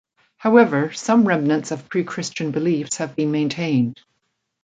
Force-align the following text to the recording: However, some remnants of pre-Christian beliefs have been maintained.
However, 0.37 0.91
some 0.93 1.27
remnants 1.27 1.69
of 1.69 1.87
pre-Christian 1.87 2.49
beliefs 2.49 2.97
have 2.97 3.15
been 3.15 3.29
maintained. 3.31 4.01